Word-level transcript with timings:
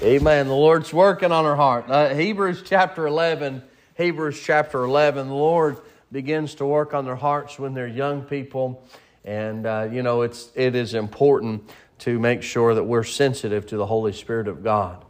Amen. 0.00 0.46
The 0.46 0.54
Lord's 0.54 0.94
working 0.94 1.32
on 1.32 1.44
our 1.44 1.56
heart. 1.56 1.86
Uh, 1.90 2.14
Hebrews 2.14 2.62
chapter 2.64 3.08
11. 3.08 3.64
Hebrews 3.96 4.40
chapter 4.40 4.84
11. 4.84 5.26
The 5.26 5.34
Lord 5.34 5.78
begins 6.12 6.54
to 6.56 6.66
work 6.66 6.94
on 6.94 7.04
their 7.04 7.16
hearts 7.16 7.58
when 7.58 7.74
they're 7.74 7.88
young 7.88 8.22
people. 8.22 8.86
And, 9.24 9.66
uh, 9.66 9.88
you 9.90 10.04
know, 10.04 10.22
it's, 10.22 10.52
it 10.54 10.76
is 10.76 10.94
important 10.94 11.68
to 12.00 12.20
make 12.20 12.44
sure 12.44 12.76
that 12.76 12.84
we're 12.84 13.02
sensitive 13.02 13.66
to 13.66 13.76
the 13.76 13.86
Holy 13.86 14.12
Spirit 14.12 14.46
of 14.46 14.62
God. 14.62 15.04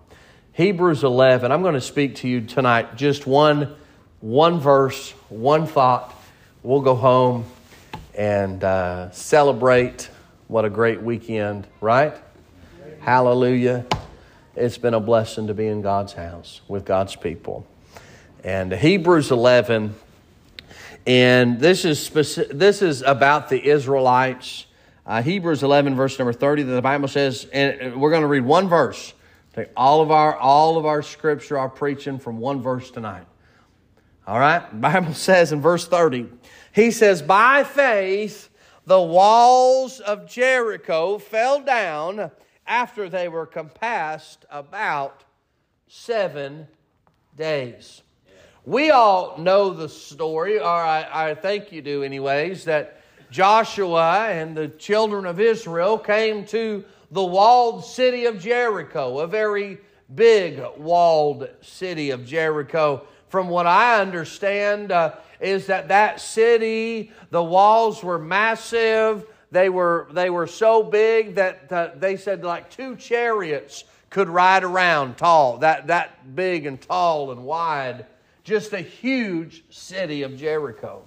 Hebrews 0.52 1.04
11. 1.04 1.52
I'm 1.52 1.60
going 1.60 1.74
to 1.74 1.82
speak 1.82 2.14
to 2.16 2.28
you 2.28 2.40
tonight 2.40 2.96
just 2.96 3.26
one, 3.26 3.76
one 4.20 4.58
verse, 4.58 5.10
one 5.28 5.66
thought. 5.66 6.14
We'll 6.62 6.80
go 6.80 6.94
home 6.94 7.44
and 8.16 8.64
uh, 8.64 9.10
celebrate 9.10 10.08
what 10.46 10.64
a 10.64 10.70
great 10.70 11.02
weekend, 11.02 11.66
right? 11.82 12.16
Hallelujah. 13.00 13.84
It's 14.58 14.76
been 14.76 14.94
a 14.94 14.98
blessing 15.00 15.46
to 15.46 15.54
be 15.54 15.68
in 15.68 15.82
God's 15.82 16.14
house 16.14 16.62
with 16.66 16.84
God's 16.84 17.14
people. 17.14 17.64
And 18.42 18.72
Hebrews 18.72 19.30
11, 19.30 19.94
and 21.06 21.60
this 21.60 21.84
is, 21.84 22.04
specific, 22.04 22.58
this 22.58 22.82
is 22.82 23.02
about 23.02 23.50
the 23.50 23.64
Israelites. 23.64 24.66
Uh, 25.06 25.22
Hebrews 25.22 25.62
11, 25.62 25.94
verse 25.94 26.18
number 26.18 26.32
30, 26.32 26.64
the 26.64 26.82
Bible 26.82 27.06
says, 27.06 27.46
and 27.52 28.00
we're 28.00 28.10
going 28.10 28.22
to 28.22 28.28
read 28.28 28.44
one 28.44 28.68
verse. 28.68 29.14
Take 29.54 29.68
all 29.76 30.00
of 30.00 30.10
our 30.10 30.36
all 30.36 30.76
of 30.76 30.86
our 30.86 31.02
scripture, 31.02 31.56
our 31.56 31.68
preaching 31.68 32.18
from 32.18 32.38
one 32.38 32.60
verse 32.60 32.90
tonight. 32.90 33.26
All 34.26 34.40
right? 34.40 34.68
The 34.70 34.76
Bible 34.76 35.14
says 35.14 35.52
in 35.52 35.60
verse 35.60 35.86
30, 35.86 36.26
he 36.72 36.90
says, 36.90 37.22
By 37.22 37.62
faith 37.62 38.48
the 38.86 39.00
walls 39.00 40.00
of 40.00 40.28
Jericho 40.28 41.18
fell 41.18 41.60
down 41.60 42.32
after 42.68 43.08
they 43.08 43.28
were 43.28 43.46
compassed 43.46 44.44
about 44.50 45.24
seven 45.88 46.68
days. 47.36 48.02
We 48.64 48.90
all 48.90 49.38
know 49.38 49.70
the 49.70 49.88
story, 49.88 50.60
or 50.60 50.66
I, 50.66 51.30
I 51.30 51.34
think 51.34 51.72
you 51.72 51.80
do, 51.80 52.02
anyways, 52.02 52.66
that 52.66 53.00
Joshua 53.30 54.28
and 54.28 54.54
the 54.54 54.68
children 54.68 55.24
of 55.24 55.40
Israel 55.40 55.98
came 55.98 56.44
to 56.46 56.84
the 57.10 57.24
walled 57.24 57.84
city 57.84 58.26
of 58.26 58.38
Jericho, 58.38 59.20
a 59.20 59.26
very 59.26 59.78
big 60.14 60.62
walled 60.76 61.48
city 61.62 62.10
of 62.10 62.26
Jericho. 62.26 63.06
From 63.28 63.48
what 63.48 63.66
I 63.66 64.00
understand, 64.00 64.92
uh, 64.92 65.14
is 65.40 65.66
that 65.66 65.88
that 65.88 66.20
city, 66.20 67.12
the 67.30 67.42
walls 67.42 68.02
were 68.02 68.18
massive. 68.18 69.24
They 69.50 69.68
were, 69.68 70.08
they 70.12 70.30
were 70.30 70.46
so 70.46 70.82
big 70.82 71.36
that 71.36 71.72
uh, 71.72 71.90
they 71.96 72.16
said 72.16 72.44
like 72.44 72.70
two 72.70 72.96
chariots 72.96 73.84
could 74.10 74.28
ride 74.28 74.64
around 74.64 75.16
tall, 75.16 75.58
that, 75.58 75.86
that 75.88 76.34
big 76.34 76.66
and 76.66 76.80
tall 76.80 77.30
and 77.30 77.44
wide. 77.44 78.06
Just 78.44 78.72
a 78.72 78.80
huge 78.80 79.64
city 79.70 80.22
of 80.22 80.36
Jericho. 80.36 81.02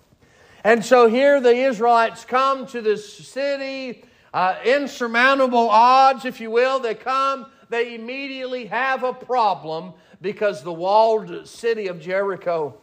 And 0.63 0.85
so 0.85 1.07
here 1.07 1.39
the 1.41 1.55
Israelites 1.55 2.23
come 2.25 2.67
to 2.67 2.81
this 2.81 3.17
city, 3.17 4.05
uh, 4.33 4.57
insurmountable 4.63 5.69
odds, 5.69 6.25
if 6.25 6.39
you 6.39 6.51
will. 6.51 6.79
They 6.79 6.93
come, 6.93 7.47
they 7.69 7.95
immediately 7.95 8.67
have 8.67 9.03
a 9.03 9.13
problem 9.13 9.93
because 10.21 10.63
the 10.63 10.73
walled 10.73 11.47
city 11.47 11.87
of 11.87 11.99
Jericho 11.99 12.77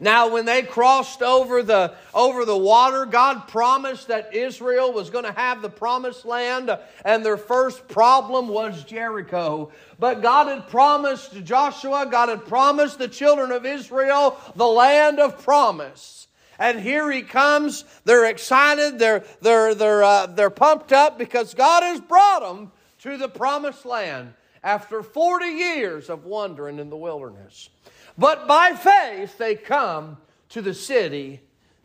now, 0.00 0.28
when 0.28 0.44
they 0.44 0.62
crossed 0.62 1.22
over 1.22 1.62
the, 1.62 1.94
over 2.12 2.44
the 2.44 2.56
water, 2.56 3.06
God 3.06 3.46
promised 3.48 4.08
that 4.08 4.34
Israel 4.34 4.92
was 4.92 5.10
going 5.10 5.24
to 5.24 5.32
have 5.32 5.62
the 5.62 5.70
promised 5.70 6.24
land, 6.24 6.76
and 7.04 7.24
their 7.24 7.36
first 7.36 7.86
problem 7.88 8.48
was 8.48 8.84
Jericho. 8.84 9.70
But 9.98 10.20
God 10.20 10.48
had 10.48 10.68
promised 10.68 11.44
Joshua, 11.44 12.06
God 12.10 12.28
had 12.28 12.44
promised 12.46 12.98
the 12.98 13.08
children 13.08 13.52
of 13.52 13.64
Israel 13.64 14.38
the 14.56 14.66
land 14.66 15.20
of 15.20 15.42
promise. 15.42 16.26
And 16.58 16.80
here 16.80 17.10
he 17.10 17.22
comes. 17.22 17.84
They're 18.04 18.26
excited. 18.26 18.98
They're, 18.98 19.24
they're, 19.40 19.74
they're, 19.74 20.04
uh, 20.04 20.26
they're 20.26 20.50
pumped 20.50 20.92
up 20.92 21.18
because 21.18 21.54
God 21.54 21.82
has 21.82 22.00
brought 22.00 22.40
them 22.40 22.70
to 23.00 23.16
the 23.16 23.28
promised 23.28 23.84
land 23.84 24.34
after 24.64 25.02
40 25.02 25.44
years 25.44 26.08
of 26.08 26.24
wandering 26.24 26.78
in 26.78 26.88
the 26.88 26.96
wilderness. 26.96 27.68
But 28.16 28.48
by 28.48 28.72
faith 28.72 29.36
they 29.38 29.54
come 29.54 30.16
to 30.48 30.62
the 30.62 30.74
city 30.74 31.40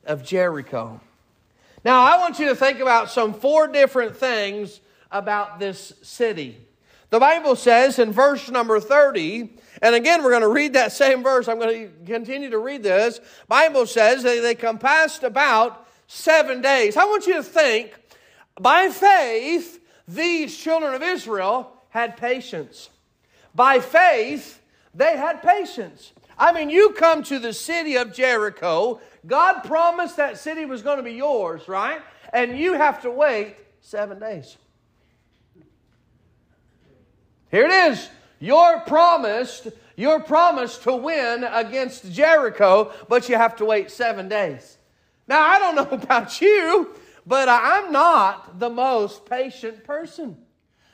of 0.06 0.24
Jericho. 0.24 1.02
Now, 1.84 2.04
I 2.04 2.18
want 2.18 2.40
you 2.40 2.48
to 2.50 2.56
think 2.56 2.80
about 2.80 3.12
some 3.12 3.34
four 3.34 3.68
different 3.68 4.16
things 4.16 4.80
about 5.12 5.60
this 5.60 5.94
city. 6.02 6.58
The 7.10 7.20
Bible 7.20 7.56
says 7.56 8.00
in 8.00 8.12
verse 8.12 8.50
number 8.50 8.80
30, 8.80 9.50
and 9.82 9.96
again, 9.96 10.24
we're 10.24 10.30
going 10.30 10.42
to 10.42 10.48
read 10.48 10.74
that 10.74 10.92
same 10.92 11.24
verse. 11.24 11.48
I'm 11.48 11.60
going 11.60 11.88
to 11.88 12.06
continue 12.06 12.52
to 12.52 12.60
read 12.60 12.84
this. 12.84 13.20
Bible 13.48 13.88
says 13.88 14.24
that 14.24 14.42
they 14.42 14.56
compassed 14.56 15.24
about 15.24 15.88
seven 16.08 16.62
days. 16.62 16.98
I 16.98 17.06
want 17.06 17.28
you 17.28 17.36
to 17.36 17.44
think, 17.44 17.94
by 18.60 18.90
faith, 18.90 19.80
these 20.08 20.56
children 20.56 20.94
of 20.94 21.02
Israel 21.02 21.79
had 21.90 22.18
patience. 22.18 22.90
By 23.54 23.80
faith, 23.80 24.62
they 24.94 25.18
had 25.18 25.42
patience. 25.42 26.14
I 26.38 26.54
mean, 26.54 26.70
you 26.70 26.92
come 26.92 27.24
to 27.24 27.40
the 27.40 27.54
city 27.54 27.98
of 27.98 28.14
Jericho. 28.14 29.02
God 29.28 29.62
promised 29.62 30.18
that 30.18 30.38
city 30.38 30.66
was 30.66 30.82
going 30.82 30.98
to 30.98 31.04
be 31.04 31.14
yours, 31.14 31.68
right? 31.68 32.02
And 32.32 32.58
you 32.58 32.74
have 32.74 33.02
to 33.02 33.12
wait 33.12 33.58
seven 33.82 34.20
days. 34.20 34.58
Here 37.52 37.66
it 37.66 37.92
is. 37.92 38.10
You're 38.40 38.80
promised, 38.82 39.68
you're 39.98 40.22
promised 40.22 40.84
to 40.84 40.96
win 40.96 41.44
against 41.44 42.10
Jericho, 42.12 42.94
but 43.10 43.28
you 43.28 43.36
have 43.36 43.58
to 43.58 43.66
wait 43.66 43.92
seven 43.92 44.30
days. 44.30 44.78
Now, 45.28 45.42
I 45.42 45.60
don't 45.60 45.76
know 45.92 45.98
about 45.98 46.40
you, 46.40 46.96
but 47.26 47.50
I'm 47.50 47.92
not 47.92 48.60
the 48.60 48.70
most 48.70 49.26
patient 49.26 49.84
person. 49.84 50.38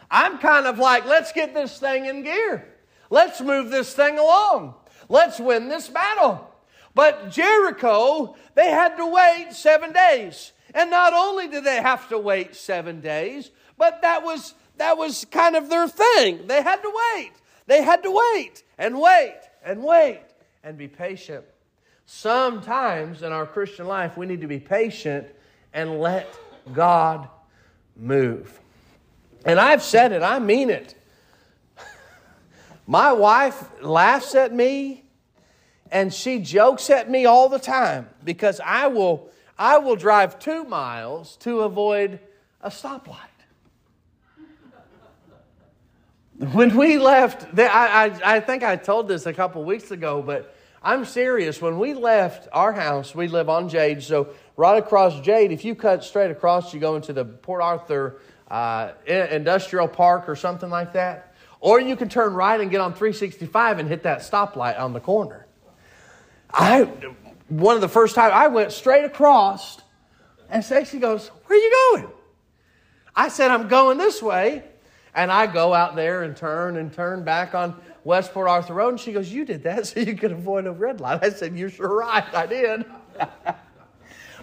I'm 0.09 0.37
kind 0.37 0.65
of 0.65 0.77
like, 0.79 1.05
let's 1.05 1.31
get 1.31 1.53
this 1.53 1.79
thing 1.79 2.05
in 2.05 2.23
gear. 2.23 2.67
Let's 3.09 3.41
move 3.41 3.69
this 3.69 3.93
thing 3.93 4.17
along. 4.17 4.75
Let's 5.09 5.39
win 5.39 5.69
this 5.69 5.87
battle. 5.89 6.51
But 6.93 7.29
Jericho, 7.29 8.35
they 8.55 8.71
had 8.71 8.95
to 8.97 9.05
wait 9.05 9.49
seven 9.51 9.91
days. 9.91 10.53
And 10.73 10.89
not 10.89 11.13
only 11.13 11.47
did 11.47 11.63
they 11.63 11.81
have 11.81 12.09
to 12.09 12.17
wait 12.17 12.55
seven 12.55 13.01
days, 13.01 13.51
but 13.77 14.01
that 14.01 14.23
was, 14.23 14.55
that 14.77 14.97
was 14.97 15.25
kind 15.25 15.55
of 15.55 15.69
their 15.69 15.87
thing. 15.87 16.47
They 16.47 16.61
had 16.61 16.81
to 16.81 16.93
wait. 17.15 17.31
They 17.67 17.83
had 17.83 18.03
to 18.03 18.11
wait 18.11 18.63
and 18.77 18.99
wait 18.99 19.39
and 19.63 19.83
wait 19.83 20.21
and 20.63 20.77
be 20.77 20.87
patient. 20.87 21.45
Sometimes 22.05 23.23
in 23.23 23.31
our 23.31 23.45
Christian 23.45 23.87
life, 23.87 24.15
we 24.15 24.25
need 24.25 24.41
to 24.41 24.47
be 24.47 24.59
patient 24.59 25.27
and 25.73 25.99
let 25.99 26.37
God 26.73 27.27
move. 27.95 28.59
And 29.45 29.59
I've 29.59 29.83
said 29.83 30.11
it, 30.11 30.23
I 30.23 30.39
mean 30.39 30.69
it. 30.71 30.95
My 32.87 33.13
wife 33.13 33.63
laughs 33.81 34.35
at 34.35 34.53
me 34.53 35.03
and 35.91 36.13
she 36.13 36.39
jokes 36.39 36.89
at 36.89 37.09
me 37.09 37.25
all 37.25 37.47
the 37.47 37.59
time 37.59 38.09
because 38.23 38.59
I 38.59 38.87
will, 38.87 39.29
I 39.57 39.77
will 39.77 39.95
drive 39.95 40.39
two 40.39 40.63
miles 40.63 41.37
to 41.37 41.61
avoid 41.61 42.19
a 42.61 42.69
stoplight. 42.69 43.19
When 46.51 46.75
we 46.75 46.97
left, 46.97 47.57
I, 47.57 48.11
I, 48.23 48.35
I 48.35 48.39
think 48.41 48.63
I 48.63 48.75
told 48.75 49.07
this 49.07 49.25
a 49.25 49.33
couple 49.33 49.63
weeks 49.63 49.91
ago, 49.91 50.21
but 50.21 50.53
I'm 50.83 51.05
serious. 51.05 51.61
When 51.61 51.79
we 51.79 51.93
left 51.93 52.49
our 52.51 52.73
house, 52.73 53.15
we 53.15 53.27
live 53.27 53.47
on 53.47 53.69
Jade, 53.69 54.03
so 54.03 54.27
right 54.57 54.77
across 54.77 55.19
Jade, 55.21 55.51
if 55.51 55.65
you 55.65 55.75
cut 55.75 56.03
straight 56.03 56.31
across, 56.31 56.73
you 56.73 56.79
go 56.79 56.95
into 56.95 57.13
the 57.13 57.25
Port 57.25 57.61
Arthur 57.61 58.19
uh, 58.49 58.91
Industrial 59.07 59.87
Park 59.87 60.29
or 60.29 60.35
something 60.35 60.69
like 60.69 60.93
that. 60.93 61.33
Or 61.59 61.79
you 61.79 61.95
can 61.95 62.09
turn 62.09 62.33
right 62.33 62.59
and 62.59 62.69
get 62.69 62.81
on 62.81 62.93
365 62.93 63.79
and 63.79 63.89
hit 63.89 64.03
that 64.03 64.19
stoplight 64.19 64.79
on 64.79 64.93
the 64.93 64.99
corner. 64.99 65.47
I, 66.51 66.83
one 67.49 67.75
of 67.75 67.81
the 67.81 67.89
first 67.89 68.15
times, 68.15 68.33
I 68.35 68.47
went 68.47 68.71
straight 68.71 69.03
across, 69.03 69.81
and 70.49 70.63
Stacy 70.63 70.99
goes, 70.99 71.27
Where 71.27 71.57
are 71.57 71.61
you 71.61 71.91
going? 71.91 72.11
I 73.15 73.29
said, 73.29 73.51
I'm 73.51 73.67
going 73.67 73.97
this 73.97 74.21
way. 74.21 74.63
And 75.13 75.31
I 75.31 75.47
go 75.47 75.73
out 75.73 75.95
there 75.95 76.23
and 76.23 76.35
turn 76.35 76.75
and 76.75 76.91
turn 76.91 77.23
back 77.23 77.55
on 77.55 77.75
Westport 78.03 78.49
Arthur 78.49 78.73
Road. 78.73 78.89
And 78.89 78.99
she 78.99 79.13
goes, 79.13 79.31
You 79.31 79.45
did 79.45 79.63
that 79.63 79.87
so 79.87 80.01
you 80.01 80.15
could 80.15 80.31
avoid 80.31 80.67
a 80.67 80.71
red 80.71 81.01
light. 81.01 81.23
I 81.23 81.29
said, 81.29 81.57
You're 81.57 81.69
sure 81.69 81.99
right. 81.99 82.31
I 82.33 82.45
did. 82.45 82.85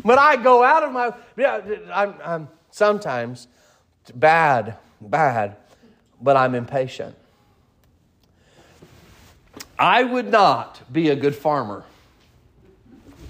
but 0.05 0.19
I 0.19 0.37
go 0.37 0.63
out 0.63 0.83
of 0.83 0.93
my, 0.93 1.13
yeah, 1.37 1.61
I'm, 1.93 2.15
I'm 2.25 2.49
sometimes 2.71 3.49
bad, 4.15 4.77
bad 5.01 5.57
but 6.21 6.37
I'm 6.37 6.55
impatient. 6.55 7.17
I 9.79 10.05
would 10.05 10.31
not 10.31 10.81
be 10.93 11.09
a 11.11 11.17
good 11.17 11.35
farmer. 11.35 11.85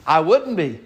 I 0.06 0.20
wouldn't 0.20 0.56
be. 0.56 0.80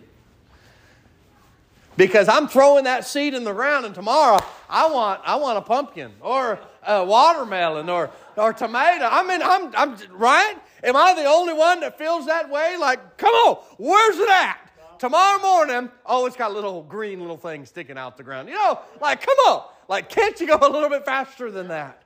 because 1.97 2.29
I'm 2.29 2.47
throwing 2.49 2.85
that 2.85 3.05
seed 3.07 3.35
in 3.35 3.45
the 3.45 3.53
ground, 3.53 3.87
and 3.87 3.95
tomorrow 3.95 4.39
I 4.69 4.89
want 4.91 5.23
I 5.25 5.37
want 5.37 5.59
a 5.59 5.63
pumpkin 5.63 6.13
or 6.21 6.59
a 6.87 7.05
watermelon 7.05 7.89
or 7.89 8.11
or 8.37 8.53
tomato. 8.53 9.09
I 9.11 9.23
mean, 9.27 9.41
I'm 9.43 9.75
I'm 9.77 9.97
right. 10.13 10.55
Am 10.85 10.95
I 10.95 11.15
the 11.15 11.25
only 11.25 11.55
one 11.55 11.81
that 11.81 11.99
feels 11.99 12.27
that 12.27 12.51
way? 12.51 12.77
Like, 12.79 13.17
come 13.17 13.33
on, 13.35 13.57
where's 13.79 14.19
it 14.19 14.29
at? 14.29 14.66
Tomorrow 14.99 15.41
morning, 15.41 15.91
oh, 16.05 16.27
it's 16.27 16.37
got 16.37 16.53
little 16.53 16.83
green 16.83 17.21
little 17.21 17.37
things 17.37 17.69
sticking 17.69 17.99
out 17.99 18.17
the 18.17 18.23
ground. 18.23 18.49
You 18.49 18.55
know, 18.55 18.81
like, 19.01 19.21
come 19.21 19.37
on, 19.49 19.65
like, 19.89 20.09
can't 20.09 20.39
you 20.41 20.47
go 20.47 20.59
a 20.61 20.71
little 20.71 20.89
bit 20.89 21.05
faster 21.05 21.51
than 21.51 21.69
that? 21.69 22.03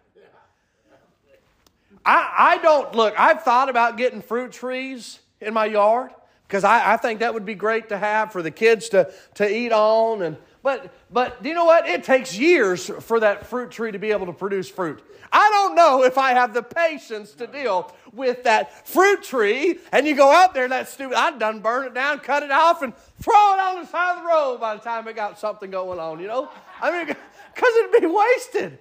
I, 2.05 2.57
I 2.57 2.59
don't 2.59 2.95
look. 2.95 3.15
I've 3.19 3.43
thought 3.43 3.69
about 3.69 3.97
getting 3.97 4.23
fruit 4.23 4.53
trees 4.53 5.21
in 5.41 5.53
my 5.53 5.67
yard 5.67 6.11
because 6.49 6.65
I, 6.65 6.95
I 6.95 6.97
think 6.97 7.21
that 7.21 7.35
would 7.35 7.45
be 7.45 7.55
great 7.55 7.91
to 7.91 7.99
have 7.99 8.33
for 8.33 8.43
the 8.43 8.51
kids 8.51 8.89
to, 8.91 9.13
to 9.35 9.49
eat 9.49 9.73
on. 9.73 10.23
And 10.23 10.37
but 10.63 10.93
but 11.11 11.43
do 11.43 11.49
you 11.49 11.55
know 11.55 11.65
what? 11.65 11.89
It 11.89 12.05
takes 12.05 12.37
years 12.37 12.91
for 13.01 13.21
that 13.21 13.47
fruit 13.47 13.71
tree 13.71 13.93
to 13.93 13.99
be 13.99 14.11
able 14.11 14.27
to 14.27 14.33
produce 14.33 14.69
fruit. 14.69 15.03
I 15.33 15.49
don't 15.51 15.77
know 15.77 16.03
if 16.03 16.19
I 16.19 16.33
have 16.33 16.55
the 16.55 16.63
patience 16.63 17.33
to 17.35 17.47
deal 17.47 17.95
with 18.13 18.43
that 18.45 18.87
fruit 18.89 19.23
tree. 19.23 19.79
And 19.93 20.07
you 20.07 20.17
go 20.17 20.31
out 20.31 20.55
there, 20.55 20.67
that 20.69 20.89
stupid, 20.89 21.17
I'd 21.17 21.39
done 21.39 21.61
burn 21.61 21.87
it 21.87 21.95
down, 21.95 22.19
cut 22.19 22.43
it 22.43 22.51
off, 22.51 22.83
and 22.83 22.93
throw 23.21 23.55
it 23.55 23.61
on 23.61 23.81
the 23.81 23.87
side 23.87 24.17
of 24.17 24.23
the 24.23 24.29
road 24.29 24.59
by 24.61 24.75
the 24.75 24.83
time 24.83 25.07
it 25.07 25.15
got 25.15 25.39
something 25.39 25.71
going 25.71 26.01
on, 26.01 26.19
you 26.19 26.27
know? 26.27 26.51
I 26.81 26.91
mean, 26.91 27.07
because 27.07 27.75
it'd 27.77 28.01
be 28.01 28.07
wasted. 28.07 28.79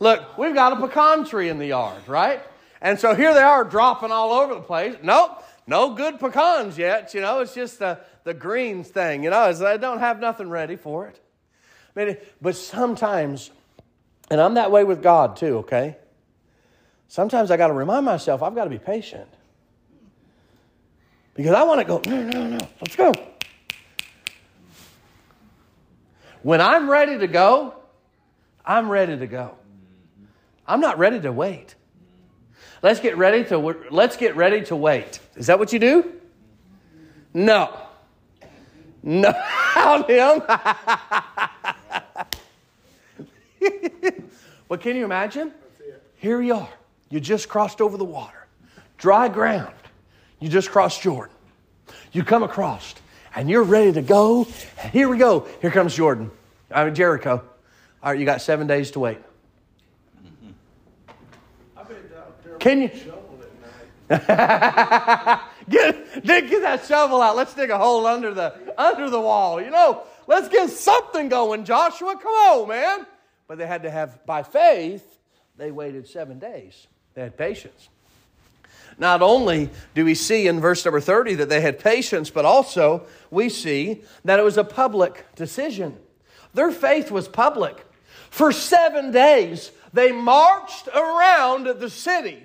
Look, 0.00 0.36
we've 0.38 0.54
got 0.54 0.72
a 0.72 0.76
pecan 0.76 1.24
tree 1.24 1.48
in 1.48 1.58
the 1.58 1.66
yard, 1.66 2.08
right? 2.08 2.42
And 2.80 2.98
so 2.98 3.14
here 3.14 3.34
they 3.34 3.42
are 3.42 3.62
dropping 3.62 4.10
all 4.10 4.32
over 4.32 4.54
the 4.54 4.60
place. 4.60 4.96
Nope, 5.02 5.44
no 5.66 5.94
good 5.94 6.18
pecans 6.18 6.76
yet. 6.78 7.14
You 7.14 7.20
know, 7.20 7.40
it's 7.40 7.54
just 7.54 7.78
the, 7.78 8.00
the 8.24 8.34
greens 8.34 8.88
thing. 8.88 9.24
You 9.24 9.30
know, 9.30 9.40
I 9.40 9.76
don't 9.76 9.98
have 9.98 10.20
nothing 10.20 10.48
ready 10.48 10.76
for 10.76 11.06
it. 11.06 11.20
I 11.96 12.04
mean, 12.04 12.16
but 12.40 12.56
sometimes, 12.56 13.50
and 14.30 14.40
I'm 14.40 14.54
that 14.54 14.70
way 14.70 14.84
with 14.84 15.02
God 15.02 15.36
too, 15.36 15.58
okay? 15.58 15.96
Sometimes 17.08 17.50
I 17.50 17.56
got 17.56 17.68
to 17.68 17.72
remind 17.72 18.06
myself 18.06 18.42
I've 18.42 18.54
got 18.54 18.64
to 18.64 18.70
be 18.70 18.78
patient. 18.78 19.28
Because 21.34 21.54
I 21.54 21.62
want 21.64 21.80
to 21.80 21.84
go, 21.84 22.00
no, 22.06 22.22
no, 22.22 22.46
no, 22.46 22.58
let's 22.80 22.96
go. 22.96 23.12
When 26.42 26.60
I'm 26.60 26.88
ready 26.88 27.18
to 27.18 27.26
go, 27.26 27.74
I'm 28.64 28.90
ready 28.90 29.16
to 29.16 29.26
go. 29.26 29.56
I'm 30.66 30.80
not 30.80 30.98
ready 30.98 31.20
to 31.20 31.32
wait. 31.32 31.74
Let's 32.82 33.00
get 33.00 33.16
ready 33.16 33.44
to 33.44 33.58
let's 33.90 34.16
get 34.16 34.36
ready 34.36 34.62
to 34.66 34.76
wait. 34.76 35.20
Is 35.36 35.46
that 35.48 35.58
what 35.58 35.72
you 35.72 35.78
do? 35.78 36.12
No. 37.34 37.76
No, 39.02 39.30
him. 40.08 40.42
but 44.68 44.80
can 44.80 44.96
you 44.96 45.04
imagine? 45.04 45.52
Here 46.16 46.42
you 46.42 46.54
are. 46.54 46.68
You 47.08 47.18
just 47.18 47.48
crossed 47.48 47.80
over 47.80 47.96
the 47.96 48.04
water, 48.04 48.46
dry 48.98 49.28
ground. 49.28 49.74
You 50.38 50.48
just 50.48 50.70
crossed 50.70 51.00
Jordan. 51.02 51.34
You 52.12 52.24
come 52.24 52.42
across, 52.42 52.94
and 53.34 53.48
you're 53.48 53.62
ready 53.62 53.92
to 53.92 54.02
go. 54.02 54.44
Here 54.92 55.08
we 55.08 55.16
go. 55.16 55.48
Here 55.62 55.70
comes 55.70 55.94
Jordan. 55.94 56.30
I 56.70 56.84
mean 56.84 56.94
Jericho. 56.94 57.42
All 58.02 58.12
right, 58.12 58.18
you 58.18 58.26
got 58.26 58.42
seven 58.42 58.66
days 58.66 58.90
to 58.92 59.00
wait. 59.00 59.18
Can 62.60 62.82
you? 62.82 62.90
get, 64.10 64.24
get 66.24 66.62
that 66.62 66.84
shovel 66.86 67.22
out. 67.22 67.36
Let's 67.36 67.54
dig 67.54 67.70
a 67.70 67.78
hole 67.78 68.06
under 68.06 68.34
the 68.34 68.54
under 68.76 69.08
the 69.08 69.20
wall. 69.20 69.62
You 69.62 69.70
know, 69.70 70.02
let's 70.26 70.48
get 70.48 70.70
something 70.70 71.28
going, 71.28 71.64
Joshua. 71.64 72.16
Come 72.20 72.32
on, 72.32 72.68
man. 72.68 73.06
But 73.46 73.58
they 73.58 73.66
had 73.66 73.84
to 73.84 73.90
have 73.90 74.24
by 74.26 74.42
faith. 74.42 75.18
They 75.56 75.70
waited 75.70 76.08
seven 76.08 76.38
days. 76.38 76.86
They 77.14 77.22
had 77.22 77.36
patience. 77.36 77.88
Not 78.98 79.22
only 79.22 79.70
do 79.94 80.04
we 80.04 80.14
see 80.14 80.46
in 80.46 80.60
verse 80.60 80.84
number 80.84 81.00
30 81.00 81.36
that 81.36 81.48
they 81.48 81.60
had 81.60 81.78
patience, 81.78 82.30
but 82.30 82.44
also 82.44 83.06
we 83.30 83.48
see 83.48 84.02
that 84.24 84.38
it 84.38 84.42
was 84.42 84.58
a 84.58 84.64
public 84.64 85.26
decision. 85.36 85.96
Their 86.52 86.72
faith 86.72 87.10
was 87.10 87.28
public. 87.28 87.86
For 88.30 88.52
seven 88.52 89.12
days, 89.12 89.70
they 89.92 90.12
marched 90.12 90.88
around 90.88 91.66
the 91.66 91.88
city 91.88 92.44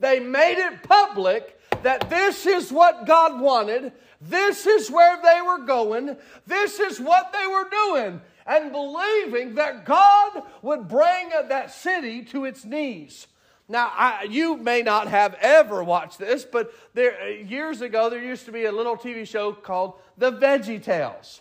they 0.00 0.20
made 0.20 0.58
it 0.58 0.82
public 0.82 1.58
that 1.82 2.10
this 2.10 2.46
is 2.46 2.72
what 2.72 3.06
God 3.06 3.40
wanted, 3.40 3.92
this 4.20 4.66
is 4.66 4.90
where 4.90 5.20
they 5.22 5.40
were 5.40 5.64
going, 5.64 6.16
this 6.46 6.80
is 6.80 7.00
what 7.00 7.32
they 7.32 7.46
were 7.46 7.68
doing, 7.70 8.20
and 8.46 8.72
believing 8.72 9.54
that 9.54 9.84
God 9.84 10.42
would 10.62 10.88
bring 10.88 11.30
that 11.30 11.70
city 11.70 12.22
to 12.24 12.44
its 12.44 12.64
knees. 12.64 13.26
Now, 13.68 13.92
I, 13.94 14.26
you 14.30 14.56
may 14.56 14.82
not 14.82 15.08
have 15.08 15.34
ever 15.40 15.82
watched 15.82 16.18
this, 16.18 16.44
but 16.44 16.72
there, 16.94 17.30
years 17.30 17.80
ago 17.80 18.08
there 18.08 18.22
used 18.22 18.46
to 18.46 18.52
be 18.52 18.64
a 18.66 18.72
little 18.72 18.96
TV 18.96 19.26
show 19.26 19.52
called 19.52 19.94
The 20.16 20.30
Veggie 20.30 20.82
Tales. 20.82 21.40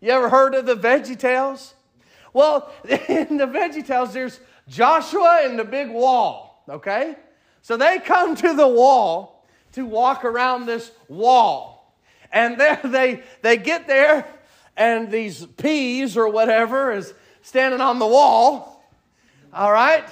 You 0.00 0.10
ever 0.10 0.28
heard 0.28 0.54
of 0.54 0.66
the 0.66 0.76
Veggie 0.76 1.18
Tales? 1.18 1.74
Well, 2.32 2.72
in 2.88 3.36
the 3.36 3.46
Veggie 3.46 3.86
Tales, 3.86 4.12
there's 4.12 4.40
Joshua 4.68 5.42
and 5.44 5.56
the 5.58 5.64
big 5.64 5.90
wall, 5.90 6.64
okay? 6.68 7.14
So 7.64 7.78
they 7.78 7.98
come 7.98 8.36
to 8.36 8.52
the 8.52 8.68
wall 8.68 9.42
to 9.72 9.86
walk 9.86 10.26
around 10.26 10.66
this 10.66 10.90
wall. 11.08 11.96
And 12.30 12.60
there 12.60 12.78
they, 12.84 13.22
they 13.40 13.56
get 13.56 13.86
there, 13.86 14.26
and 14.76 15.10
these 15.10 15.46
peas 15.46 16.14
or 16.14 16.28
whatever 16.28 16.92
is 16.92 17.14
standing 17.40 17.80
on 17.80 17.98
the 17.98 18.06
wall. 18.06 18.84
All 19.50 19.72
right? 19.72 20.04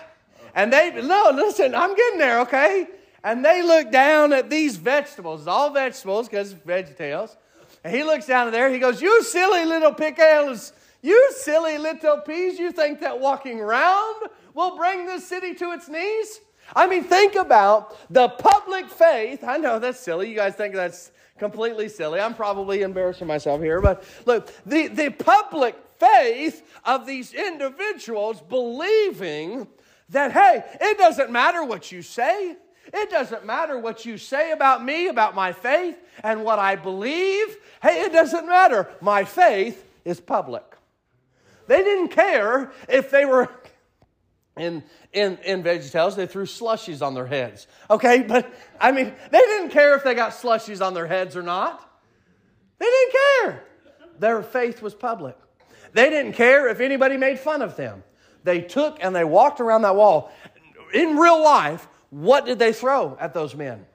And 0.54 0.72
they, 0.72 0.92
no, 1.02 1.30
listen, 1.34 1.74
I'm 1.74 1.94
getting 1.94 2.18
there, 2.18 2.40
okay? 2.40 2.88
And 3.22 3.44
they 3.44 3.60
look 3.60 3.92
down 3.92 4.32
at 4.32 4.48
these 4.48 4.76
vegetables, 4.76 5.46
all 5.46 5.68
vegetables 5.74 6.30
because 6.30 6.52
it's 6.52 6.62
VeggieTales. 6.62 7.36
And 7.84 7.94
he 7.94 8.02
looks 8.02 8.26
down 8.26 8.50
there, 8.50 8.70
he 8.70 8.78
goes, 8.78 9.02
You 9.02 9.22
silly 9.24 9.66
little 9.66 9.92
pickles, 9.92 10.72
you 11.02 11.32
silly 11.36 11.76
little 11.76 12.16
peas, 12.22 12.58
you 12.58 12.72
think 12.72 13.00
that 13.00 13.20
walking 13.20 13.60
around 13.60 14.28
will 14.54 14.74
bring 14.78 15.04
this 15.04 15.28
city 15.28 15.52
to 15.56 15.72
its 15.72 15.86
knees? 15.86 16.40
I 16.74 16.86
mean, 16.86 17.04
think 17.04 17.34
about 17.34 17.96
the 18.12 18.28
public 18.28 18.88
faith. 18.88 19.44
I 19.44 19.58
know 19.58 19.78
that's 19.78 20.00
silly. 20.00 20.28
You 20.28 20.36
guys 20.36 20.54
think 20.54 20.74
that's 20.74 21.10
completely 21.38 21.88
silly. 21.88 22.20
I'm 22.20 22.34
probably 22.34 22.82
embarrassing 22.82 23.26
myself 23.26 23.60
here, 23.60 23.80
but 23.80 24.04
look, 24.26 24.52
the, 24.64 24.88
the 24.88 25.10
public 25.10 25.76
faith 25.98 26.62
of 26.84 27.06
these 27.06 27.32
individuals 27.32 28.40
believing 28.40 29.66
that, 30.10 30.32
hey, 30.32 30.62
it 30.80 30.98
doesn't 30.98 31.30
matter 31.30 31.64
what 31.64 31.90
you 31.92 32.02
say. 32.02 32.56
It 32.92 33.10
doesn't 33.10 33.46
matter 33.46 33.78
what 33.78 34.04
you 34.04 34.18
say 34.18 34.52
about 34.52 34.84
me, 34.84 35.08
about 35.08 35.34
my 35.34 35.52
faith, 35.52 35.96
and 36.22 36.44
what 36.44 36.58
I 36.58 36.76
believe. 36.76 37.56
Hey, 37.80 38.02
it 38.02 38.12
doesn't 38.12 38.46
matter. 38.46 38.88
My 39.00 39.24
faith 39.24 39.84
is 40.04 40.20
public. 40.20 40.64
They 41.68 41.82
didn't 41.82 42.08
care 42.08 42.72
if 42.88 43.10
they 43.10 43.24
were 43.24 43.46
in, 44.56 44.82
in, 45.12 45.38
in 45.44 45.62
VeggieTales, 45.62 46.14
they 46.14 46.26
threw 46.26 46.44
slushies 46.44 47.00
on 47.04 47.14
their 47.14 47.26
heads. 47.26 47.66
Okay, 47.88 48.22
but 48.22 48.52
I 48.80 48.92
mean, 48.92 49.14
they 49.30 49.38
didn't 49.38 49.70
care 49.70 49.94
if 49.94 50.04
they 50.04 50.14
got 50.14 50.32
slushies 50.32 50.84
on 50.84 50.94
their 50.94 51.06
heads 51.06 51.36
or 51.36 51.42
not. 51.42 51.88
They 52.78 52.86
didn't 52.86 53.12
care. 53.12 53.64
Their 54.18 54.42
faith 54.42 54.82
was 54.82 54.94
public. 54.94 55.36
They 55.92 56.10
didn't 56.10 56.32
care 56.32 56.68
if 56.68 56.80
anybody 56.80 57.16
made 57.16 57.38
fun 57.38 57.62
of 57.62 57.76
them. 57.76 58.02
They 58.44 58.60
took 58.60 58.98
and 59.02 59.14
they 59.14 59.24
walked 59.24 59.60
around 59.60 59.82
that 59.82 59.96
wall. 59.96 60.32
In 60.92 61.16
real 61.16 61.42
life, 61.42 61.86
what 62.10 62.44
did 62.44 62.58
they 62.58 62.72
throw 62.72 63.16
at 63.20 63.34
those 63.34 63.54
men? 63.54 63.86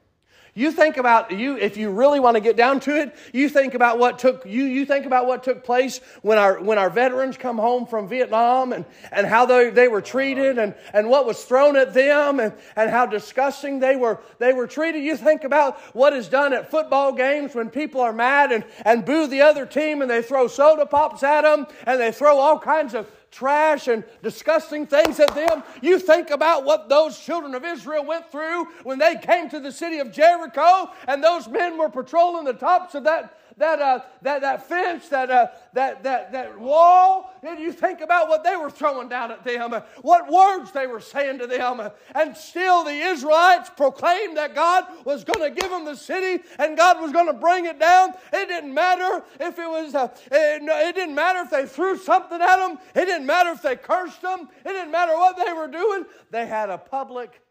You 0.57 0.71
think 0.71 0.97
about 0.97 1.29
you 1.29 1.55
if 1.55 1.77
you 1.77 1.91
really 1.91 2.19
want 2.19 2.33
to 2.33 2.41
get 2.41 2.57
down 2.57 2.79
to 2.79 2.99
it, 2.99 3.15
you 3.31 3.47
think 3.47 3.75
about 3.75 3.99
what 3.99 4.17
took 4.17 4.43
you 4.43 4.63
you 4.63 4.87
think 4.87 5.05
about 5.05 5.27
what 5.27 5.43
took 5.43 5.63
place 5.63 5.99
when 6.23 6.39
our 6.39 6.59
when 6.59 6.79
our 6.79 6.89
veterans 6.89 7.37
come 7.37 7.59
home 7.59 7.85
from 7.85 8.07
Vietnam 8.07 8.73
and, 8.73 8.83
and 9.11 9.27
how 9.27 9.45
they, 9.45 9.69
they 9.69 9.87
were 9.87 10.01
treated 10.01 10.57
and, 10.57 10.73
and 10.95 11.11
what 11.11 11.27
was 11.27 11.43
thrown 11.43 11.77
at 11.77 11.93
them 11.93 12.39
and, 12.39 12.53
and 12.75 12.89
how 12.89 13.05
disgusting 13.05 13.79
they 13.79 13.95
were 13.95 14.19
they 14.39 14.51
were 14.51 14.65
treated. 14.65 15.03
You 15.03 15.15
think 15.15 15.43
about 15.43 15.77
what 15.93 16.13
is 16.13 16.27
done 16.27 16.53
at 16.53 16.71
football 16.71 17.13
games 17.13 17.53
when 17.53 17.69
people 17.69 18.01
are 18.01 18.11
mad 18.11 18.51
and, 18.51 18.65
and 18.83 19.05
boo 19.05 19.27
the 19.27 19.41
other 19.41 19.67
team 19.67 20.01
and 20.01 20.09
they 20.09 20.23
throw 20.23 20.47
soda 20.47 20.87
pops 20.87 21.21
at 21.21 21.41
them 21.41 21.67
and 21.85 22.01
they 22.01 22.11
throw 22.11 22.39
all 22.39 22.57
kinds 22.57 22.95
of 22.95 23.07
trash 23.31 23.87
and 23.87 24.03
disgusting 24.23 24.87
things 24.87 25.19
at 25.19 25.33
them. 25.35 25.63
You 25.81 25.99
think 25.99 26.29
about 26.29 26.65
what 26.65 26.89
those 26.89 27.19
children 27.19 27.55
of 27.55 27.65
Israel 27.65 28.05
went 28.05 28.31
through 28.31 28.65
when 28.83 28.99
they 28.99 29.15
came 29.15 29.49
to 29.49 29.59
the 29.59 29.71
city 29.71 29.99
of 29.99 30.11
Jericho 30.11 30.91
and 31.07 31.23
those 31.23 31.47
men 31.47 31.77
were 31.77 31.89
patrolling 31.89 32.45
the 32.45 32.53
tops 32.53 32.95
of 32.95 33.03
that, 33.03 33.37
that, 33.57 33.81
uh, 33.81 33.99
that, 34.21 34.41
that 34.41 34.67
fence, 34.67 35.09
that, 35.09 35.31
uh, 35.31 35.47
that, 35.73 36.03
that, 36.03 36.31
that 36.31 36.59
wall, 36.59 37.33
and 37.41 37.59
you 37.59 37.71
think 37.71 38.01
about 38.01 38.29
what 38.29 38.43
they 38.43 38.55
were 38.55 38.69
throwing 38.69 39.09
down 39.09 39.31
at 39.31 39.43
them, 39.43 39.73
uh, 39.73 39.81
what 40.01 40.31
words 40.31 40.71
they 40.71 40.85
were 40.85 40.99
saying 40.99 41.39
to 41.39 41.47
them, 41.47 41.79
uh, 41.79 41.89
and 42.13 42.37
still 42.37 42.83
the 42.83 42.91
Israelites 42.91 43.71
proclaimed 43.75 44.37
that 44.37 44.53
God 44.53 44.85
was 45.05 45.23
going 45.23 45.53
to 45.53 45.59
give 45.59 45.71
them 45.71 45.85
the 45.85 45.95
city 45.95 46.43
and 46.59 46.77
God 46.77 47.01
was 47.01 47.11
going 47.11 47.27
to 47.27 47.33
bring 47.33 47.65
it 47.65 47.79
down. 47.79 48.11
It 48.31 48.47
didn't 48.47 48.73
matter 48.73 49.23
if 49.39 49.57
it 49.57 49.67
was, 49.67 49.95
uh, 49.95 50.09
it, 50.31 50.61
it 50.63 50.95
didn't 50.95 51.15
matter 51.15 51.39
if 51.39 51.49
they 51.49 51.65
threw 51.65 51.97
something 51.97 52.39
at 52.39 52.57
them, 52.57 52.77
it 52.95 53.05
didn't 53.05 53.25
matter 53.25 53.51
if 53.51 53.63
they 53.63 53.75
cursed 53.75 54.21
them, 54.21 54.49
it 54.65 54.69
didn't 54.69 54.91
matter 54.91 55.13
what 55.13 55.35
they 55.35 55.51
were 55.53 55.67
doing. 55.67 56.05
They 56.29 56.45
had 56.45 56.69
a 56.69 56.77
public 56.77 57.41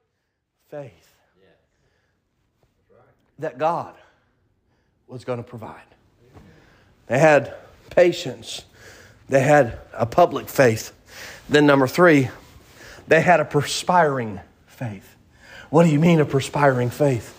faith 0.70 1.14
that 3.38 3.58
God 3.58 3.94
was 5.06 5.24
going 5.24 5.38
to 5.38 5.48
provide. 5.48 5.82
They 7.06 7.18
had 7.18 7.54
patience. 7.90 8.64
They 9.28 9.40
had 9.40 9.78
a 9.92 10.06
public 10.06 10.48
faith. 10.48 10.92
Then, 11.48 11.66
number 11.66 11.86
three, 11.86 12.28
they 13.08 13.20
had 13.20 13.40
a 13.40 13.44
perspiring 13.44 14.40
faith. 14.66 15.16
What 15.70 15.84
do 15.84 15.90
you 15.90 15.98
mean, 15.98 16.20
a 16.20 16.24
perspiring 16.24 16.90
faith? 16.90 17.32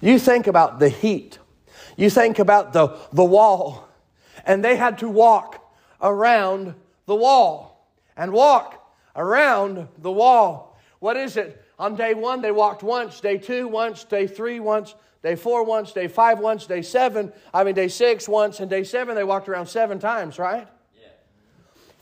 You 0.00 0.18
think 0.18 0.46
about 0.46 0.78
the 0.78 0.88
heat, 0.88 1.38
you 1.96 2.08
think 2.08 2.38
about 2.38 2.72
the, 2.72 2.96
the 3.12 3.24
wall, 3.24 3.88
and 4.46 4.64
they 4.64 4.76
had 4.76 4.98
to 4.98 5.08
walk 5.08 5.62
around 6.00 6.74
the 7.06 7.14
wall 7.14 7.86
and 8.16 8.32
walk 8.32 8.82
around 9.14 9.88
the 9.98 10.10
wall. 10.10 10.78
What 11.00 11.16
is 11.16 11.36
it? 11.36 11.62
On 11.78 11.96
day 11.96 12.14
one, 12.14 12.40
they 12.40 12.52
walked 12.52 12.82
once, 12.82 13.20
day 13.20 13.38
two, 13.38 13.68
once, 13.68 14.04
day 14.04 14.26
three, 14.26 14.60
once, 14.60 14.94
Day 15.22 15.36
four 15.36 15.64
once, 15.64 15.92
day 15.92 16.08
five 16.08 16.38
once, 16.38 16.66
day 16.66 16.80
seven, 16.80 17.32
I 17.52 17.64
mean, 17.64 17.74
day 17.74 17.88
six 17.88 18.26
once, 18.26 18.60
and 18.60 18.70
day 18.70 18.84
seven 18.84 19.14
they 19.14 19.24
walked 19.24 19.48
around 19.48 19.66
seven 19.66 19.98
times, 19.98 20.38
right? 20.38 20.66
Yeah. 20.98 21.08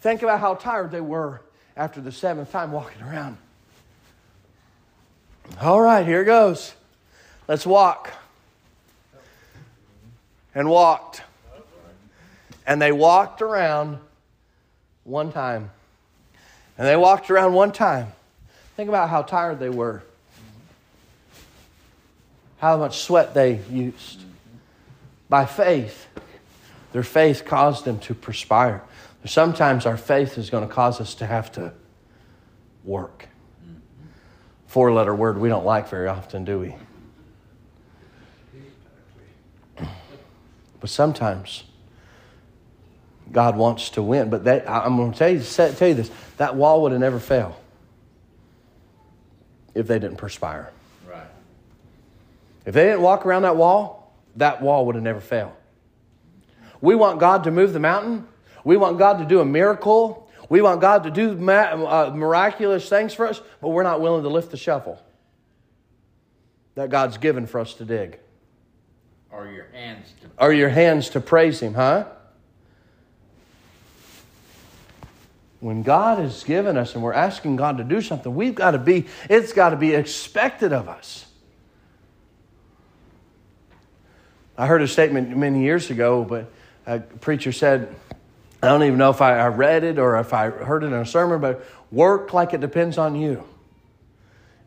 Think 0.00 0.22
about 0.22 0.38
how 0.38 0.54
tired 0.54 0.92
they 0.92 1.00
were 1.00 1.40
after 1.76 2.00
the 2.00 2.12
seventh 2.12 2.52
time 2.52 2.70
walking 2.70 3.02
around. 3.02 3.36
All 5.60 5.80
right, 5.80 6.06
here 6.06 6.22
goes. 6.22 6.74
Let's 7.48 7.66
walk. 7.66 8.12
And 10.54 10.68
walked. 10.68 11.22
And 12.66 12.80
they 12.80 12.92
walked 12.92 13.42
around 13.42 13.98
one 15.04 15.32
time. 15.32 15.70
And 16.76 16.86
they 16.86 16.96
walked 16.96 17.30
around 17.30 17.54
one 17.54 17.72
time. 17.72 18.12
Think 18.76 18.88
about 18.88 19.08
how 19.08 19.22
tired 19.22 19.58
they 19.58 19.70
were 19.70 20.02
how 22.58 22.76
much 22.76 23.00
sweat 23.00 23.34
they 23.34 23.60
used. 23.70 24.22
By 25.28 25.46
faith, 25.46 26.06
their 26.92 27.02
faith 27.02 27.44
caused 27.44 27.84
them 27.84 27.98
to 28.00 28.14
perspire. 28.14 28.82
Sometimes 29.24 29.84
our 29.84 29.96
faith 29.96 30.38
is 30.38 30.50
going 30.50 30.66
to 30.66 30.72
cause 30.72 31.00
us 31.00 31.14
to 31.16 31.26
have 31.26 31.52
to 31.52 31.72
work. 32.84 33.28
Four 34.66 34.92
letter 34.92 35.14
word 35.14 35.38
we 35.38 35.48
don't 35.48 35.64
like 35.64 35.88
very 35.88 36.08
often, 36.08 36.44
do 36.44 36.58
we? 36.58 36.74
But 40.80 40.90
sometimes 40.90 41.64
God 43.32 43.56
wants 43.56 43.90
to 43.90 44.02
win. 44.02 44.30
But 44.30 44.44
that, 44.44 44.68
I'm 44.68 44.96
going 44.96 45.12
to 45.12 45.18
tell 45.18 45.30
you, 45.30 45.42
tell 45.42 45.88
you 45.88 45.94
this 45.94 46.10
that 46.36 46.54
wall 46.54 46.82
would 46.82 46.92
have 46.92 47.00
never 47.00 47.18
failed 47.18 47.54
if 49.74 49.86
they 49.86 49.98
didn't 49.98 50.18
perspire. 50.18 50.72
If 52.68 52.74
they 52.74 52.84
didn't 52.84 53.00
walk 53.00 53.24
around 53.24 53.42
that 53.42 53.56
wall, 53.56 54.14
that 54.36 54.60
wall 54.60 54.84
would 54.84 54.94
have 54.94 55.02
never 55.02 55.20
failed. 55.20 55.52
We 56.82 56.94
want 56.94 57.18
God 57.18 57.44
to 57.44 57.50
move 57.50 57.72
the 57.72 57.80
mountain. 57.80 58.28
We 58.62 58.76
want 58.76 58.98
God 58.98 59.20
to 59.20 59.24
do 59.24 59.40
a 59.40 59.44
miracle. 59.46 60.30
We 60.50 60.60
want 60.60 60.82
God 60.82 61.04
to 61.04 61.10
do 61.10 61.30
uh, 61.30 62.12
miraculous 62.14 62.86
things 62.86 63.14
for 63.14 63.26
us, 63.26 63.40
but 63.62 63.70
we're 63.70 63.84
not 63.84 64.02
willing 64.02 64.22
to 64.22 64.28
lift 64.28 64.50
the 64.50 64.58
shovel 64.58 65.02
that 66.74 66.90
God's 66.90 67.16
given 67.16 67.46
for 67.46 67.58
us 67.58 67.72
to 67.72 67.86
dig. 67.86 68.18
Or 69.30 69.48
your 69.48 69.68
hands 69.72 70.12
to 70.20 70.28
Or 70.36 70.52
your 70.52 70.68
hands 70.68 71.08
to 71.10 71.20
praise 71.22 71.60
Him, 71.60 71.72
huh? 71.72 72.04
When 75.60 75.82
God 75.82 76.18
has 76.18 76.44
given 76.44 76.76
us 76.76 76.92
and 76.92 77.02
we're 77.02 77.14
asking 77.14 77.56
God 77.56 77.78
to 77.78 77.84
do 77.84 78.02
something, 78.02 78.34
we've 78.34 78.54
got 78.54 78.72
to 78.72 78.78
be, 78.78 79.06
it's 79.30 79.54
got 79.54 79.70
to 79.70 79.76
be 79.76 79.94
expected 79.94 80.74
of 80.74 80.86
us. 80.86 81.24
I 84.58 84.66
heard 84.66 84.82
a 84.82 84.88
statement 84.88 85.34
many 85.36 85.62
years 85.62 85.88
ago, 85.88 86.24
but 86.24 86.50
a 86.84 86.98
preacher 86.98 87.52
said, 87.52 87.94
I 88.60 88.66
don't 88.66 88.82
even 88.82 88.98
know 88.98 89.10
if 89.10 89.22
I, 89.22 89.46
read 89.46 89.84
it 89.84 90.00
or 90.00 90.18
if 90.18 90.34
I 90.34 90.50
heard 90.50 90.82
it 90.82 90.88
in 90.88 90.94
a 90.94 91.06
sermon, 91.06 91.40
but 91.40 91.64
work 91.92 92.34
like 92.34 92.54
it 92.54 92.60
depends 92.60 92.98
on 92.98 93.14
you 93.14 93.44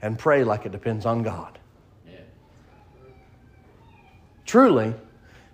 and 0.01 0.17
pray 0.17 0.45
like 0.45 0.65
it 0.65 0.71
depends 0.71 1.05
on 1.05 1.24
God. 1.24 1.60
Yeah. 2.10 2.19
Truly, 4.45 4.93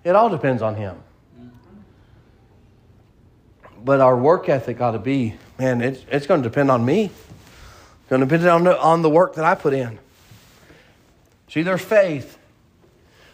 it 0.04 0.16
all 0.16 0.30
depends 0.30 0.62
on 0.62 0.76
Him. 0.76 0.98
But 3.84 4.02
our 4.02 4.16
work 4.16 4.50
ethic 4.50 4.80
ought 4.82 4.92
to 4.92 5.00
be, 5.00 5.36
man, 5.58 5.82
it's, 5.82 6.06
it's 6.12 6.28
going 6.28 6.44
to 6.44 6.50
depend 6.50 6.70
on 6.70 6.86
me. 6.86 7.06
It's 7.06 8.10
going 8.10 8.20
to 8.20 8.28
depend 8.28 8.48
on 8.48 8.64
the, 8.66 8.80
on 8.80 9.02
the 9.02 9.10
work 9.10 9.34
that 9.36 9.46
I 9.46 9.56
put 9.56 9.74
in. 9.74 9.98
See, 11.50 11.64
their 11.64 11.78
faith, 11.80 12.38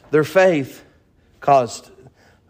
their 0.10 0.24
faith 0.24 0.84
caused 1.44 1.92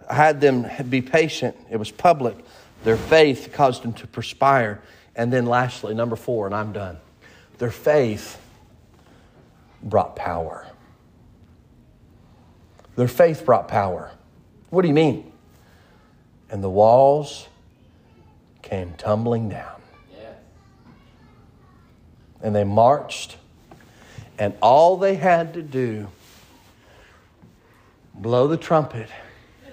had 0.09 0.39
them 0.39 0.67
be 0.89 1.01
patient. 1.01 1.57
It 1.69 1.77
was 1.77 1.89
public. 1.89 2.37
Their 2.83 2.97
faith 2.97 3.49
caused 3.51 3.83
them 3.83 3.93
to 3.93 4.07
perspire. 4.07 4.81
And 5.15 5.33
then 5.33 5.45
lastly, 5.45 5.95
number 5.95 6.15
four, 6.15 6.45
and 6.45 6.53
I'm 6.53 6.73
done. 6.73 6.97
Their 7.57 7.71
faith 7.71 8.39
brought 9.81 10.15
power. 10.15 10.67
Their 12.95 13.07
faith 13.07 13.45
brought 13.45 13.67
power. 13.67 14.11
What 14.69 14.83
do 14.83 14.87
you 14.87 14.93
mean? 14.93 15.31
And 16.51 16.63
the 16.63 16.69
walls 16.69 17.47
came 18.61 18.93
tumbling 18.97 19.49
down. 19.49 19.81
Yeah. 20.15 20.33
And 22.43 22.55
they 22.55 22.63
marched, 22.63 23.37
and 24.37 24.53
all 24.61 24.97
they 24.97 25.15
had 25.15 25.55
to 25.55 25.63
do 25.63 26.09
blow 28.13 28.47
the 28.47 28.57
trumpet 28.57 29.09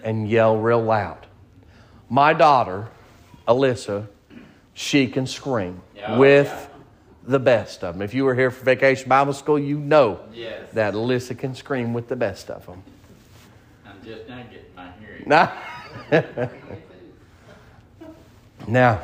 and 0.02 0.28
yell 0.28 0.56
real 0.56 0.82
loud. 0.82 1.26
My 2.09 2.32
daughter, 2.32 2.88
Alyssa, 3.47 4.09
she 4.75 5.06
can 5.06 5.26
scream 5.26 5.82
oh, 6.06 6.18
with 6.18 6.47
yeah. 6.47 6.66
the 7.25 7.38
best 7.38 7.85
of 7.85 7.94
them. 7.94 8.02
If 8.02 8.14
you 8.14 8.25
were 8.25 8.35
here 8.35 8.50
for 8.50 8.64
Vacation 8.64 9.09
Bible 9.09 9.32
School, 9.32 9.59
you 9.59 9.78
know 9.78 10.20
yes. 10.32 10.73
that 10.73 10.94
Alyssa 10.94 11.38
can 11.38 11.54
scream 11.54 11.92
with 11.92 12.09
the 12.09 12.16
best 12.16 12.50
of 12.50 12.66
them. 12.66 12.82
I'm 13.87 14.02
just 14.04 14.28
not 14.28 14.50
getting 14.50 14.75
my 14.75 14.90
hearing. 14.99 15.25
Now, 15.26 15.52
now, 18.66 19.02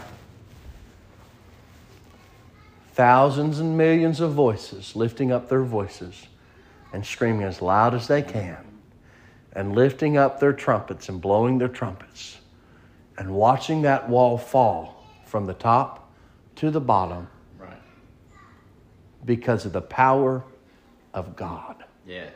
thousands 2.94 3.60
and 3.60 3.76
millions 3.76 4.20
of 4.20 4.32
voices 4.32 4.96
lifting 4.96 5.30
up 5.30 5.48
their 5.48 5.62
voices 5.62 6.26
and 6.92 7.04
screaming 7.04 7.42
as 7.42 7.60
loud 7.60 7.94
as 7.94 8.08
they 8.08 8.22
can 8.22 8.65
and 9.56 9.74
lifting 9.74 10.18
up 10.18 10.38
their 10.38 10.52
trumpets 10.52 11.08
and 11.08 11.20
blowing 11.20 11.56
their 11.56 11.66
trumpets 11.66 12.36
and 13.16 13.34
watching 13.34 13.82
that 13.82 14.06
wall 14.06 14.36
fall 14.36 15.02
from 15.24 15.46
the 15.46 15.54
top 15.54 16.12
to 16.56 16.70
the 16.70 16.80
bottom 16.80 17.26
right. 17.58 17.72
because 19.24 19.64
of 19.64 19.72
the 19.72 19.80
power 19.80 20.44
of 21.14 21.34
God. 21.36 21.84
Yeah. 22.06 22.28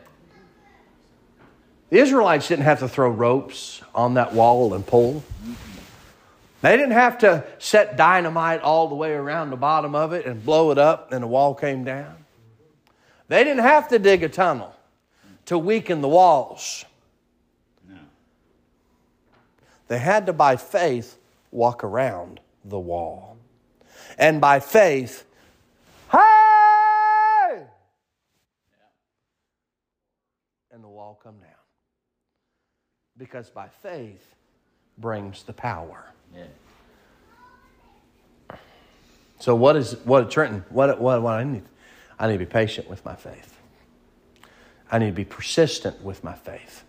The 1.91 1.99
Israelites 1.99 2.47
didn't 2.47 2.65
have 2.65 2.79
to 2.79 2.89
throw 2.89 3.09
ropes 3.09 3.83
on 3.93 4.15
that 4.15 4.33
wall 4.33 4.73
and 4.73 4.85
pull. 4.85 5.23
They 6.61 6.75
didn't 6.75 6.93
have 6.93 7.19
to 7.19 7.45
set 7.59 7.97
dynamite 7.97 8.61
all 8.61 8.87
the 8.87 8.95
way 8.95 9.11
around 9.11 9.51
the 9.51 9.57
bottom 9.57 9.93
of 9.93 10.13
it 10.13 10.25
and 10.25 10.43
blow 10.43 10.71
it 10.71 10.79
up 10.79 11.11
and 11.11 11.21
the 11.21 11.27
wall 11.27 11.53
came 11.53 11.83
down. 11.83 12.15
They 13.27 13.43
didn't 13.43 13.63
have 13.63 13.89
to 13.89 13.99
dig 13.99 14.23
a 14.23 14.29
tunnel 14.29 14.75
to 15.45 15.57
weaken 15.59 16.01
the 16.01 16.07
walls. 16.07 16.83
They 19.91 19.99
had 19.99 20.25
to, 20.27 20.31
by 20.31 20.55
faith, 20.55 21.17
walk 21.51 21.83
around 21.83 22.39
the 22.63 22.79
wall. 22.79 23.35
And 24.17 24.39
by 24.39 24.61
faith, 24.61 25.25
hey! 26.09 27.65
And 30.71 30.81
the 30.81 30.87
wall 30.87 31.19
come 31.21 31.39
down. 31.39 31.49
Because 33.17 33.49
by 33.49 33.67
faith 33.67 34.33
brings 34.97 35.43
the 35.43 35.51
power. 35.51 36.05
Yeah. 36.33 36.45
So 39.39 39.55
what 39.55 39.75
is 39.75 39.97
what 40.05 40.31
Trenton? 40.31 40.63
What 40.69 41.01
what 41.01 41.21
what 41.21 41.33
I 41.33 41.43
need? 41.43 41.63
I 42.17 42.27
need 42.27 42.39
to 42.39 42.39
be 42.39 42.45
patient 42.45 42.89
with 42.89 43.03
my 43.03 43.17
faith. 43.17 43.59
I 44.89 44.99
need 44.99 45.07
to 45.07 45.11
be 45.11 45.25
persistent 45.25 46.01
with 46.01 46.23
my 46.23 46.35
faith. 46.35 46.85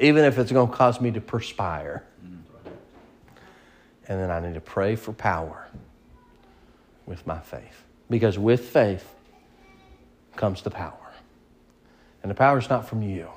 Even 0.00 0.24
if 0.24 0.38
it's 0.38 0.50
going 0.50 0.68
to 0.68 0.74
cause 0.74 1.00
me 1.00 1.10
to 1.12 1.20
perspire. 1.20 2.04
And 4.08 4.18
then 4.18 4.30
I 4.30 4.40
need 4.40 4.54
to 4.54 4.60
pray 4.60 4.96
for 4.96 5.12
power 5.12 5.68
with 7.06 7.26
my 7.26 7.38
faith. 7.38 7.84
Because 8.08 8.38
with 8.38 8.68
faith 8.68 9.14
comes 10.34 10.62
the 10.62 10.70
power. 10.70 10.96
And 12.22 12.30
the 12.30 12.34
power 12.34 12.58
is 12.58 12.68
not 12.68 12.88
from 12.88 13.02
you, 13.02 13.28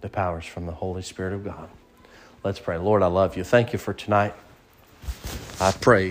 the 0.00 0.08
power 0.08 0.40
is 0.40 0.46
from 0.46 0.66
the 0.66 0.72
Holy 0.72 1.02
Spirit 1.02 1.34
of 1.34 1.44
God. 1.44 1.68
Let's 2.42 2.58
pray. 2.58 2.78
Lord, 2.78 3.02
I 3.02 3.06
love 3.06 3.36
you. 3.36 3.44
Thank 3.44 3.72
you 3.72 3.78
for 3.78 3.92
tonight. 3.92 4.34
I 5.60 5.72
pray 5.72 6.10